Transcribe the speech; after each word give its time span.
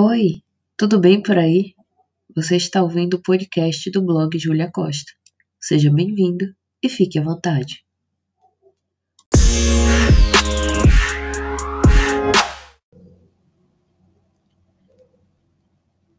Oi, 0.00 0.44
tudo 0.76 1.00
bem 1.00 1.20
por 1.20 1.36
aí? 1.36 1.74
Você 2.32 2.54
está 2.54 2.80
ouvindo 2.80 3.14
o 3.14 3.20
podcast 3.20 3.90
do 3.90 4.00
blog 4.00 4.38
Julia 4.38 4.70
Costa. 4.70 5.10
Seja 5.58 5.92
bem-vindo 5.92 6.54
e 6.80 6.88
fique 6.88 7.18
à 7.18 7.22
vontade. 7.24 7.84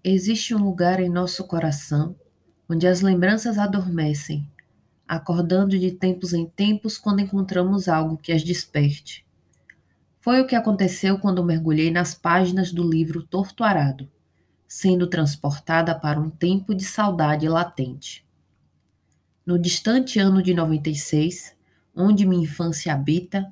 Existe 0.04 0.54
um 0.54 0.62
lugar 0.62 1.00
em 1.00 1.08
nosso 1.08 1.48
coração 1.48 2.20
onde 2.70 2.86
as 2.86 3.00
lembranças 3.00 3.58
adormecem, 3.58 4.46
acordando 5.08 5.80
de 5.80 5.92
tempos 5.94 6.34
em 6.34 6.46
tempos 6.46 6.98
quando 6.98 7.22
encontramos 7.22 7.88
algo 7.88 8.18
que 8.18 8.34
as 8.34 8.44
desperte. 8.44 9.26
Foi 10.30 10.42
o 10.42 10.46
que 10.46 10.56
aconteceu 10.56 11.18
quando 11.18 11.44
mergulhei 11.44 11.90
nas 11.90 12.14
páginas 12.14 12.72
do 12.72 12.88
livro 12.88 13.24
Torto 13.24 13.64
Arado, 13.64 14.08
sendo 14.68 15.08
transportada 15.08 15.96
para 15.96 16.20
um 16.20 16.30
tempo 16.30 16.76
de 16.76 16.84
saudade 16.84 17.50
latente. 17.50 18.24
No 19.44 19.58
distante 19.58 20.20
ano 20.20 20.44
de 20.44 20.54
96, 20.54 21.58
onde 21.96 22.28
minha 22.28 22.44
infância 22.44 22.94
habita, 22.94 23.52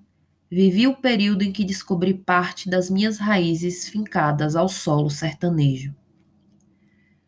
vivi 0.51 0.85
o 0.85 0.95
período 0.95 1.41
em 1.41 1.51
que 1.51 1.65
descobri 1.65 2.13
parte 2.13 2.69
das 2.69 2.91
minhas 2.91 3.17
raízes 3.17 3.89
fincadas 3.89 4.55
ao 4.55 4.69
solo 4.69 5.09
sertanejo. 5.09 5.95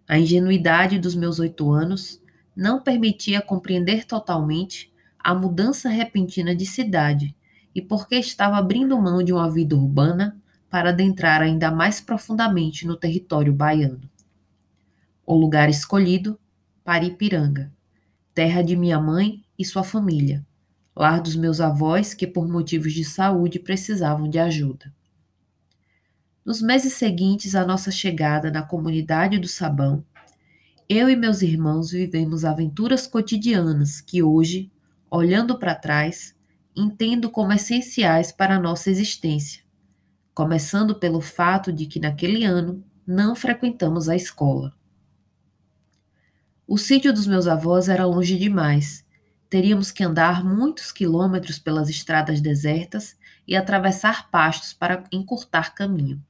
A 0.07 0.19
ingenuidade 0.19 0.99
dos 0.99 1.15
meus 1.15 1.39
oito 1.39 1.71
anos 1.71 2.21
não 2.55 2.83
permitia 2.83 3.41
compreender 3.41 4.05
totalmente 4.05 4.93
a 5.17 5.33
mudança 5.33 5.89
repentina 5.89 6.55
de 6.55 6.67
cidade 6.67 7.35
e 7.73 7.81
porque 7.81 8.15
estava 8.15 8.57
abrindo 8.57 8.99
mão 8.99 9.23
de 9.23 9.31
uma 9.31 9.49
vida 9.49 9.75
urbana 9.75 10.37
para 10.69 10.89
adentrar 10.89 11.41
ainda 11.41 11.71
mais 11.71 11.99
profundamente 11.99 12.85
no 12.85 12.95
território 12.95 13.53
baiano. 13.53 14.01
O 15.25 15.35
lugar 15.35 15.69
escolhido, 15.69 16.39
Paripiranga, 16.83 17.71
terra 18.33 18.61
de 18.61 18.75
minha 18.75 18.99
mãe 18.99 19.43
e 19.57 19.65
sua 19.65 19.83
família, 19.83 20.45
lar 20.95 21.21
dos 21.21 21.35
meus 21.35 21.59
avós 21.59 22.13
que 22.13 22.25
por 22.25 22.47
motivos 22.47 22.93
de 22.93 23.03
saúde 23.03 23.59
precisavam 23.59 24.29
de 24.29 24.39
ajuda. 24.39 24.93
Nos 26.45 26.61
meses 26.61 26.93
seguintes 26.93 27.53
à 27.53 27.65
nossa 27.65 27.91
chegada 27.91 28.49
na 28.49 28.63
comunidade 28.63 29.37
do 29.37 29.47
Sabão, 29.47 30.03
eu 30.87 31.07
e 31.07 31.15
meus 31.15 31.43
irmãos 31.43 31.91
vivemos 31.91 32.43
aventuras 32.43 33.05
cotidianas 33.05 34.01
que 34.01 34.23
hoje, 34.23 34.71
olhando 35.11 35.59
para 35.59 35.75
trás, 35.75 36.35
entendo 36.79 37.29
como 37.29 37.51
essenciais 37.51 38.31
para 38.31 38.55
a 38.55 38.59
nossa 38.59 38.89
existência, 38.89 39.63
começando 40.33 40.95
pelo 40.95 41.19
fato 41.19 41.73
de 41.73 41.85
que 41.85 41.99
naquele 41.99 42.45
ano 42.45 42.83
não 43.05 43.35
frequentamos 43.35 44.07
a 44.07 44.15
escola. 44.15 44.73
O 46.67 46.77
sítio 46.77 47.11
dos 47.11 47.25
meus 47.25 47.47
avós 47.47 47.89
era 47.89 48.05
longe 48.05 48.37
demais. 48.37 49.03
Teríamos 49.49 49.89
que 49.91 50.03
andar 50.03 50.45
muitos 50.45 50.91
quilômetros 50.91 51.57
pelas 51.57 51.89
estradas 51.89 52.39
desertas 52.39 53.17
e 53.47 53.55
atravessar 53.55 54.29
pastos 54.29 54.71
para 54.71 55.03
encurtar 55.11 55.73
caminho. 55.73 56.23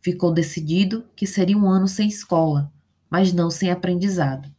Ficou 0.00 0.32
decidido 0.32 1.04
que 1.14 1.26
seria 1.26 1.58
um 1.58 1.68
ano 1.68 1.86
sem 1.86 2.08
escola, 2.08 2.72
mas 3.10 3.32
não 3.32 3.50
sem 3.50 3.70
aprendizado. 3.70 4.50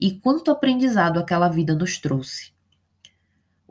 E 0.00 0.18
quanto 0.18 0.50
aprendizado 0.50 1.20
aquela 1.20 1.48
vida 1.48 1.74
nos 1.74 1.98
trouxe. 1.98 2.52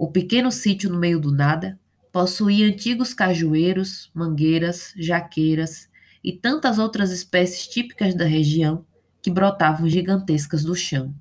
O 0.02 0.08
pequeno 0.08 0.52
sítio 0.52 0.90
no 0.90 0.98
meio 0.98 1.20
do 1.20 1.32
nada 1.32 1.80
possuía 2.12 2.66
antigos 2.66 3.14
cajueiros, 3.14 4.10
mangueiras, 4.16 4.96
jaqueiras 4.98 5.88
e 6.24 6.34
tantas 6.34 6.80
outras 6.80 7.12
espécies 7.12 7.68
típicas 7.68 8.16
da 8.16 8.26
região 8.26 8.84
que 9.22 9.30
brotavam 9.30 9.88
gigantescas 9.88 10.64
do 10.64 10.74
chão. 10.74 11.14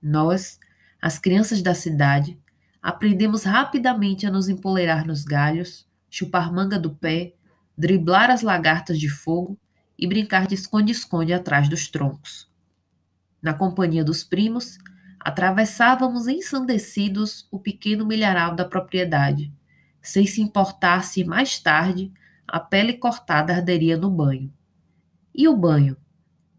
Nós, 0.00 0.60
as 1.02 1.18
crianças 1.18 1.60
da 1.60 1.74
cidade, 1.74 2.38
aprendemos 2.80 3.42
rapidamente 3.42 4.24
a 4.24 4.30
nos 4.30 4.48
empoleirar 4.48 5.04
nos 5.04 5.24
galhos, 5.24 5.84
chupar 6.08 6.52
manga 6.52 6.78
do 6.78 6.94
pé, 6.94 7.34
driblar 7.76 8.30
as 8.30 8.40
lagartas 8.40 9.00
de 9.00 9.08
fogo 9.08 9.58
e 9.98 10.06
brincar 10.06 10.46
de 10.46 10.54
esconde-esconde 10.54 11.32
atrás 11.32 11.68
dos 11.68 11.88
troncos. 11.88 12.48
Na 13.42 13.52
companhia 13.52 14.04
dos 14.04 14.22
primos, 14.22 14.78
atravessávamos 15.26 16.28
ensandecidos 16.28 17.48
o 17.50 17.58
pequeno 17.58 18.06
milharal 18.06 18.54
da 18.54 18.64
propriedade, 18.64 19.52
sem 20.00 20.24
se 20.24 20.40
importar 20.40 21.02
se 21.02 21.24
mais 21.24 21.58
tarde 21.58 22.12
a 22.46 22.60
pele 22.60 22.92
cortada 22.92 23.52
arderia 23.52 23.96
no 23.96 24.08
banho. 24.08 24.54
E 25.34 25.48
o 25.48 25.56
banho? 25.56 25.96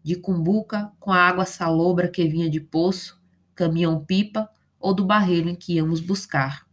De 0.02 0.16
cumbuca, 0.16 0.92
com 1.00 1.10
a 1.10 1.16
água 1.16 1.46
salobra 1.46 2.08
que 2.08 2.28
vinha 2.28 2.50
de 2.50 2.60
poço, 2.60 3.18
caminhão-pipa 3.54 4.50
ou 4.78 4.92
do 4.92 5.06
barreiro 5.06 5.48
em 5.48 5.54
que 5.54 5.76
íamos 5.76 6.00
buscar. 6.00 6.66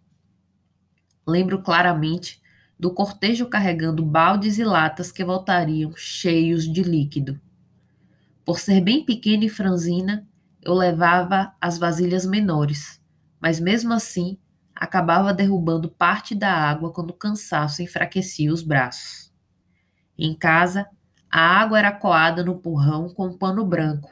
Lembro 1.26 1.62
claramente 1.62 2.42
do 2.78 2.94
cortejo 2.94 3.46
carregando 3.46 4.06
baldes 4.06 4.58
e 4.58 4.66
latas 4.66 5.14
que 5.14 5.24
voltariam 5.24 5.94
cheios 5.96 6.66
de 6.66 6.84
líquido. 6.84 7.40
Por 8.44 8.60
ser 8.60 8.82
bem 8.82 9.06
pequena 9.06 9.46
e 9.46 9.50
franzina, 9.50 10.28
eu 10.66 10.74
levava 10.74 11.54
as 11.62 11.78
vasilhas 11.78 12.26
menores, 12.26 13.00
mas 13.40 13.60
mesmo 13.60 13.94
assim 13.94 14.40
acabava 14.76 15.32
derrubando 15.32 15.90
parte 15.90 16.34
da 16.34 16.52
água 16.52 16.92
quando 16.92 17.12
o 17.12 17.18
cansaço 17.18 17.84
enfraquecia 17.84 18.52
os 18.52 18.64
braços. 18.64 19.32
Em 20.18 20.34
casa, 20.34 20.88
a 21.32 21.40
água 21.40 21.78
era 21.78 21.92
coada 21.92 22.44
no 22.44 22.58
porrão 22.58 23.10
com 23.10 23.28
um 23.28 23.38
pano 23.38 23.64
branco, 23.64 24.10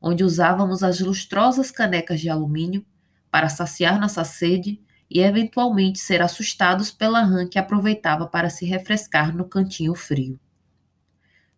onde 0.00 0.22
usávamos 0.22 0.82
as 0.82 1.00
lustrosas 1.00 1.70
canecas 1.70 2.20
de 2.20 2.28
alumínio 2.28 2.84
para 3.30 3.48
saciar 3.48 3.98
nossa 3.98 4.24
sede 4.24 4.80
e 5.10 5.20
eventualmente 5.20 5.98
ser 5.98 6.20
assustados 6.20 6.90
pela 6.90 7.22
rã 7.22 7.48
que 7.48 7.58
aproveitava 7.58 8.26
para 8.26 8.50
se 8.50 8.66
refrescar 8.66 9.34
no 9.34 9.46
cantinho 9.46 9.94
frio. 9.94 10.38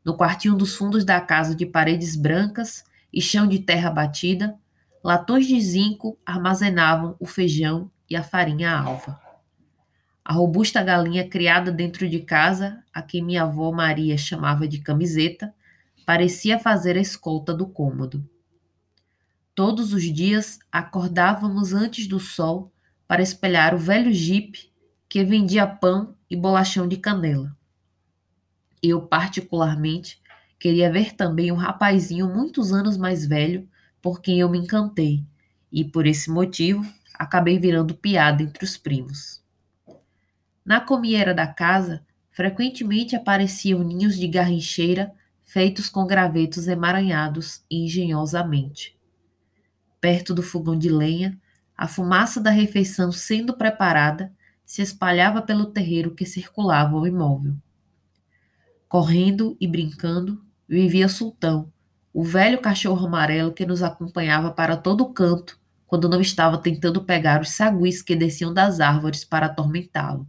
No 0.05 0.17
quartinho 0.17 0.55
dos 0.55 0.77
fundos 0.77 1.05
da 1.05 1.21
casa 1.21 1.55
de 1.55 1.67
paredes 1.67 2.15
brancas 2.15 2.85
e 3.13 3.21
chão 3.21 3.47
de 3.47 3.61
terra 3.61 3.91
batida, 3.91 4.59
latões 5.03 5.47
de 5.47 5.61
zinco 5.61 6.19
armazenavam 6.25 7.17
o 7.19 7.27
feijão 7.27 7.91
e 8.09 8.17
a 8.17 8.23
farinha 8.23 8.71
alva. 8.71 9.21
A 10.25 10.33
robusta 10.33 10.83
galinha 10.83 11.29
criada 11.29 11.71
dentro 11.71 12.09
de 12.09 12.21
casa, 12.21 12.83
a 12.93 13.01
quem 13.01 13.23
minha 13.23 13.45
avó 13.45 13.71
Maria 13.71 14.19
chamava 14.19 14.67
de 14.67 14.79
camiseta, 14.81 15.55
parecia 16.05 16.59
fazer 16.59 16.97
a 16.97 17.01
escolta 17.01 17.55
do 17.55 17.67
cômodo. 17.67 18.29
Todos 19.55 19.93
os 19.93 20.03
dias 20.03 20.59
acordávamos 20.71 21.73
antes 21.73 22.07
do 22.07 22.19
sol 22.19 22.73
para 23.07 23.23
espelhar 23.23 23.75
o 23.75 23.79
velho 23.79 24.13
jipe 24.13 24.71
que 25.09 25.25
vendia 25.25 25.67
pão 25.67 26.15
e 26.29 26.37
bolachão 26.37 26.87
de 26.87 26.97
canela. 26.97 27.57
Eu, 28.83 29.03
particularmente, 29.03 30.21
queria 30.59 30.91
ver 30.91 31.15
também 31.15 31.53
um 31.53 31.57
rapazinho 31.57 32.29
muitos 32.29 32.73
anos 32.73 32.97
mais 32.97 33.27
velho 33.27 33.69
por 34.01 34.21
quem 34.21 34.41
eu 34.41 34.49
me 34.49 34.59
encantei, 34.59 35.25
e 35.71 35.85
por 35.85 36.07
esse 36.07 36.31
motivo 36.31 36.85
acabei 37.15 37.59
virando 37.59 37.95
piada 37.95 38.43
entre 38.43 38.65
os 38.65 38.77
primos. 38.77 39.43
Na 40.65 40.81
comieira 40.81 41.33
da 41.33 41.47
casa, 41.47 42.05
frequentemente 42.31 43.17
apareciam 43.17 43.83
ninhos 43.83 44.17
de 44.17 44.29
garrincheira 44.29 45.13
feitos 45.45 45.89
com 45.89 46.07
gravetos 46.07 46.67
emaranhados 46.67 47.65
engenhosamente. 47.71 48.99
Perto 50.01 50.35
do 50.35 50.43
fogão 50.43 50.77
de 50.77 50.91
lenha, 50.91 51.39
a 51.77 51.87
fumaça 51.87 52.41
da 52.41 52.51
refeição 52.51 53.13
sendo 53.13 53.57
preparada 53.57 54.33
se 54.65 54.83
espalhava 54.83 55.41
pelo 55.41 55.67
terreiro 55.67 56.15
que 56.15 56.27
circulava 56.27 56.97
o 56.97 57.07
imóvel. 57.07 57.55
Correndo 58.89 59.57
e 59.61 59.67
brincando, 59.67 60.45
vivia 60.69 61.09
Sultão, 61.09 61.73
o 62.13 62.25
velho 62.25 62.61
cachorro 62.61 63.07
amarelo 63.07 63.53
que 63.53 63.67
nos 63.67 63.83
acompanhava 63.83 64.51
para 64.51 64.77
todo 64.77 65.13
canto 65.13 65.59
quando 65.87 66.09
não 66.09 66.21
estava 66.21 66.59
tentando 66.59 67.05
pegar 67.05 67.41
os 67.41 67.51
saguis 67.51 68.03
que 68.03 68.17
desciam 68.17 68.53
das 68.53 68.81
árvores 68.81 69.25
para 69.25 69.47
atormentá-lo. 69.47 70.27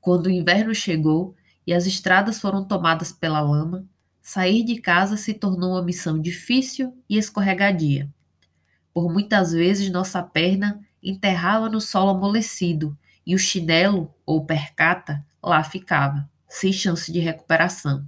Quando 0.00 0.26
o 0.26 0.30
inverno 0.30 0.74
chegou 0.74 1.34
e 1.66 1.72
as 1.72 1.86
estradas 1.86 2.38
foram 2.38 2.64
tomadas 2.64 3.10
pela 3.10 3.40
lama, 3.40 3.86
sair 4.20 4.62
de 4.62 4.80
casa 4.80 5.16
se 5.16 5.32
tornou 5.32 5.72
uma 5.72 5.82
missão 5.82 6.20
difícil 6.20 6.94
e 7.08 7.16
escorregadia. 7.16 8.10
Por 8.92 9.10
muitas 9.10 9.52
vezes 9.52 9.90
nossa 9.90 10.22
perna 10.22 10.80
enterrava 11.02 11.70
no 11.70 11.80
solo 11.80 12.10
amolecido 12.10 12.96
e 13.26 13.34
o 13.34 13.38
chinelo 13.38 14.14
ou 14.26 14.44
percata 14.44 15.24
lá 15.42 15.64
ficava, 15.64 16.28
sem 16.48 16.72
chance 16.72 17.10
de 17.10 17.18
recuperação. 17.18 18.06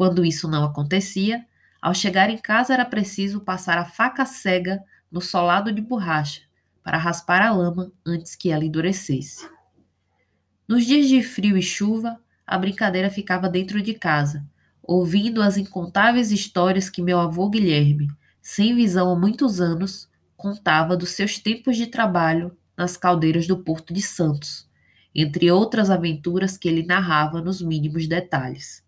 Quando 0.00 0.24
isso 0.24 0.48
não 0.48 0.64
acontecia, 0.64 1.44
ao 1.78 1.92
chegar 1.92 2.30
em 2.30 2.38
casa 2.38 2.72
era 2.72 2.86
preciso 2.86 3.38
passar 3.38 3.76
a 3.76 3.84
faca 3.84 4.24
cega 4.24 4.82
no 5.12 5.20
solado 5.20 5.70
de 5.70 5.82
borracha 5.82 6.40
para 6.82 6.96
raspar 6.96 7.42
a 7.42 7.52
lama 7.52 7.92
antes 8.06 8.34
que 8.34 8.50
ela 8.50 8.64
endurecesse. 8.64 9.46
Nos 10.66 10.86
dias 10.86 11.06
de 11.06 11.22
frio 11.22 11.54
e 11.54 11.60
chuva, 11.60 12.18
a 12.46 12.56
brincadeira 12.56 13.10
ficava 13.10 13.46
dentro 13.46 13.82
de 13.82 13.92
casa, 13.92 14.42
ouvindo 14.82 15.42
as 15.42 15.58
incontáveis 15.58 16.32
histórias 16.32 16.88
que 16.88 17.02
meu 17.02 17.20
avô 17.20 17.50
Guilherme, 17.50 18.08
sem 18.40 18.74
visão 18.74 19.12
há 19.12 19.14
muitos 19.14 19.60
anos, 19.60 20.08
contava 20.34 20.96
dos 20.96 21.10
seus 21.10 21.38
tempos 21.38 21.76
de 21.76 21.86
trabalho 21.86 22.56
nas 22.74 22.96
caldeiras 22.96 23.46
do 23.46 23.58
Porto 23.58 23.92
de 23.92 24.00
Santos, 24.00 24.66
entre 25.14 25.50
outras 25.50 25.90
aventuras 25.90 26.56
que 26.56 26.70
ele 26.70 26.86
narrava 26.86 27.42
nos 27.42 27.60
mínimos 27.60 28.06
detalhes. 28.08 28.82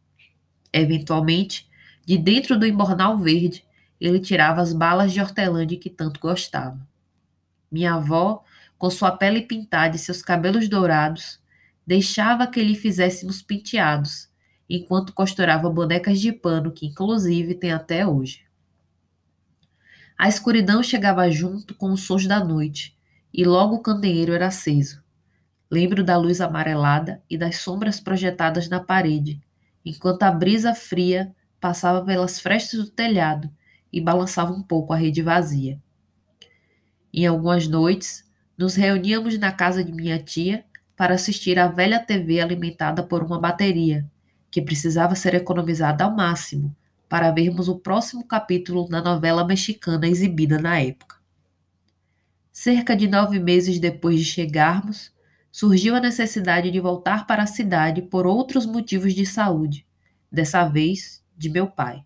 Eventualmente, 0.73 1.69
de 2.05 2.17
dentro 2.17 2.59
do 2.59 2.67
embornal 2.67 3.19
verde, 3.19 3.65
ele 4.01 4.19
tirava 4.19 4.61
as 4.61 4.73
balas 4.73 5.13
de 5.13 5.21
hortelã 5.21 5.67
de 5.67 5.77
que 5.77 5.91
tanto 5.91 6.19
gostava. 6.19 6.81
Minha 7.71 7.95
avó, 7.95 8.43
com 8.77 8.91
sua 8.91 9.13
pele 9.13 9.43
pintada 9.43 9.95
e 9.95 9.99
seus 9.99 10.23
cabelos 10.23 10.69
dourados, 10.69 11.41
deixava 11.87 12.47
que 12.47 12.63
lhe 12.63 12.75
fizéssemos 12.75 13.41
penteados, 13.43 14.29
enquanto 14.69 15.13
costurava 15.13 15.71
bonecas 15.71 16.21
de 16.21 16.33
pano 16.33 16.73
que, 16.73 16.87
inclusive, 16.87 17.55
tem 17.55 17.73
até 17.73 18.07
hoje. 18.07 18.45
A 20.19 20.29
escuridão 20.29 20.83
chegava 20.83 21.31
junto 21.31 21.75
com 21.75 21.93
os 21.93 22.03
sons 22.03 22.27
da 22.27 22.43
noite, 22.43 22.97
e 23.33 23.45
logo 23.45 23.77
o 23.77 23.81
candeeiro 23.81 24.33
era 24.33 24.49
aceso. 24.49 25.03
Lembro 25.71 26.05
da 26.05 26.17
luz 26.17 26.41
amarelada 26.41 27.23
e 27.31 27.37
das 27.37 27.57
sombras 27.57 27.99
projetadas 27.99 28.69
na 28.69 28.79
parede, 28.79 29.41
enquanto 29.85 30.23
a 30.23 30.31
brisa 30.31 30.75
fria 30.75 31.35
passava 31.61 32.05
pelas 32.05 32.41
frestas 32.41 32.81
do 32.81 32.91
telhado 32.91 33.51
e 33.93 34.01
balançava 34.01 34.53
um 34.53 34.63
pouco 34.63 34.93
a 34.93 34.97
rede 34.97 35.23
vazia. 35.23 35.81
Em 37.13 37.27
algumas 37.27 37.69
noites, 37.69 38.25
nos 38.57 38.75
reuníamos 38.75 39.39
na 39.39 39.53
casa 39.53 39.85
de 39.85 39.93
minha 39.93 40.19
tia 40.19 40.65
para 40.97 41.15
assistir 41.15 41.59
à 41.59 41.69
velha 41.69 41.99
TV 41.99 42.41
alimentada 42.41 43.03
por 43.03 43.23
uma 43.23 43.39
bateria, 43.39 44.09
que 44.51 44.63
precisava 44.63 45.15
ser 45.15 45.35
economizada 45.35 46.05
ao 46.05 46.15
máximo 46.15 46.75
para 47.09 47.31
vermos 47.31 47.69
o 47.69 47.79
próximo 47.79 48.25
capítulo 48.25 48.89
da 48.89 49.03
novela 49.03 49.47
mexicana 49.47 50.09
exibida 50.09 50.59
na 50.59 50.81
época. 50.81 51.17
Cerca 52.51 52.97
de 52.97 53.07
nove 53.07 53.39
meses 53.39 53.79
depois 53.79 54.19
de 54.19 54.25
chegarmos, 54.25 55.13
surgiu 55.53 55.95
a 55.95 56.01
necessidade 56.01 56.71
de 56.71 56.81
voltar 56.81 57.27
para 57.27 57.43
a 57.43 57.47
cidade 57.47 58.03
por 58.03 58.27
outros 58.27 58.67
motivos 58.67 59.15
de 59.15 59.27
saúde, 59.27 59.87
dessa 60.31 60.65
vez 60.65 61.23
de 61.37 61.51
meu 61.51 61.67
pai. 61.67 62.03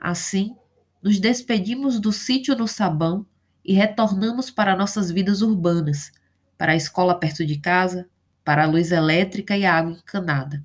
Assim, 0.00 0.56
nos 1.02 1.20
despedimos 1.20 2.00
do 2.00 2.10
sítio 2.10 2.56
no 2.56 2.66
Sabão 2.66 3.26
e 3.62 3.74
retornamos 3.74 4.50
para 4.50 4.74
nossas 4.74 5.10
vidas 5.10 5.42
urbanas, 5.42 6.10
para 6.56 6.72
a 6.72 6.76
escola 6.76 7.14
perto 7.14 7.44
de 7.44 7.58
casa, 7.58 8.08
para 8.42 8.64
a 8.64 8.66
luz 8.66 8.90
elétrica 8.90 9.56
e 9.56 9.64
a 9.64 9.74
água 9.74 9.92
encanada. 9.92 10.64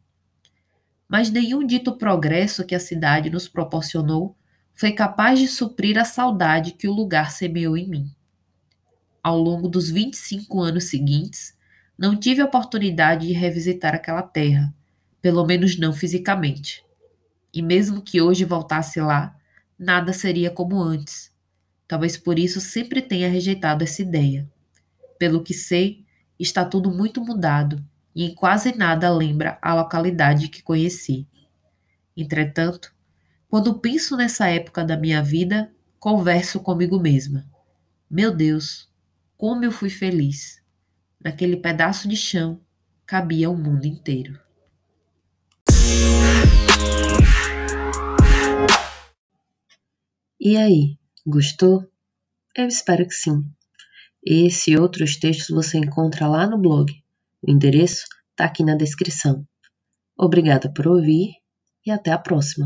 Mas 1.08 1.30
nenhum 1.30 1.68
dito 1.68 1.98
progresso 1.98 2.66
que 2.66 2.74
a 2.74 2.80
cidade 2.80 3.30
nos 3.30 3.48
proporcionou 3.48 4.36
foi 4.74 4.94
capaz 4.94 5.40
de 5.40 5.48
suprir 5.48 6.00
a 6.00 6.06
saudade 6.06 6.72
que 6.72 6.88
o 6.88 6.94
lugar 6.94 7.32
semeou 7.32 7.76
em 7.78 7.88
mim 7.88 8.18
ao 9.28 9.38
longo 9.38 9.68
dos 9.68 9.90
25 9.90 10.62
anos 10.62 10.86
seguintes, 10.86 11.54
não 11.98 12.16
tive 12.16 12.42
a 12.42 12.46
oportunidade 12.46 13.28
de 13.28 13.34
revisitar 13.34 13.96
aquela 13.96 14.22
terra, 14.22 14.74
pelo 15.22 15.44
menos 15.46 15.78
não 15.80 15.92
fisicamente. 15.92 16.86
E 17.52 17.62
mesmo 17.62 18.02
que 18.02 18.22
hoje 18.22 18.46
voltasse 18.46 19.00
lá, 19.02 19.36
nada 19.80 20.14
seria 20.14 20.52
como 20.52 20.80
antes. 20.80 21.32
Talvez 21.88 22.16
por 22.16 22.38
isso 22.38 22.62
sempre 22.62 23.02
tenha 23.02 23.30
rejeitado 23.30 23.84
essa 23.84 24.02
ideia. 24.02 24.48
Pelo 25.18 25.42
que 25.42 25.54
sei, 25.54 26.06
está 26.40 26.64
tudo 26.64 26.92
muito 26.92 27.20
mudado 27.20 27.84
e 28.14 28.26
em 28.26 28.36
quase 28.36 28.78
nada 28.78 29.10
lembra 29.10 29.58
a 29.62 29.74
localidade 29.74 30.50
que 30.50 30.62
conheci. 30.62 31.28
Entretanto, 32.16 32.94
quando 33.50 33.80
penso 33.80 34.16
nessa 34.16 34.48
época 34.50 34.84
da 34.84 34.98
minha 34.98 35.24
vida, 35.24 35.72
converso 36.00 36.60
comigo 36.60 37.00
mesma. 37.00 37.46
Meu 38.10 38.36
Deus, 38.36 38.88
como 39.38 39.64
eu 39.64 39.72
fui 39.72 39.90
feliz! 39.90 40.62
Naquele 41.24 41.58
pedaço 41.58 42.08
de 42.08 42.16
chão 42.16 42.62
cabia 43.06 43.50
o 43.50 43.58
mundo 43.58 43.86
inteiro. 43.86 44.40
E 50.40 50.56
aí, 50.56 50.98
gostou? 51.26 51.86
Eu 52.56 52.68
espero 52.68 53.06
que 53.08 53.14
sim. 53.14 53.44
Esse 54.24 54.72
e 54.72 54.78
outros 54.78 55.18
textos 55.18 55.50
você 55.50 55.78
encontra 55.78 56.28
lá 56.28 56.48
no 56.48 56.58
blog. 56.58 56.94
O 57.42 57.52
endereço 57.52 58.06
está 58.32 58.46
aqui 58.46 58.64
na 58.64 58.76
descrição. 58.76 59.46
Obrigada 60.18 60.72
por 60.72 60.88
ouvir 60.88 61.34
e 61.86 61.92
até 61.92 62.12
a 62.12 62.18
próxima. 62.18 62.66